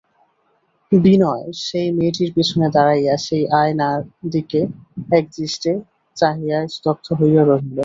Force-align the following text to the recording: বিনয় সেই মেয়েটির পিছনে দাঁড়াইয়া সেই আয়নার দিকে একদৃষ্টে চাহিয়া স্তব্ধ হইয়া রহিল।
বিনয় 0.91 1.45
সেই 1.65 1.87
মেয়েটির 1.97 2.31
পিছনে 2.35 2.67
দাঁড়াইয়া 2.75 3.15
সেই 3.25 3.43
আয়নার 3.59 3.99
দিকে 4.33 4.61
একদৃষ্টে 5.11 5.71
চাহিয়া 6.17 6.59
স্তব্ধ 6.75 7.05
হইয়া 7.19 7.43
রহিল। 7.43 7.77